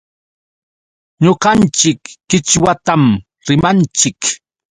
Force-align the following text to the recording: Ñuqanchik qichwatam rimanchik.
Ñuqanchik 1.23 2.01
qichwatam 2.29 3.03
rimanchik. 3.47 4.21